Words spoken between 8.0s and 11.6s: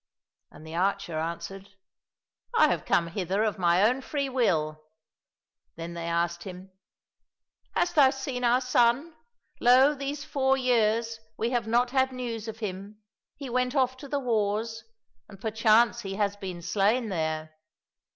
seen our son? Lo, these four years we